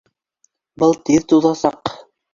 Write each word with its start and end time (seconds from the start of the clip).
Был 0.83 0.97
тиҙ 1.11 1.27
туҙасаҡ 1.35 1.93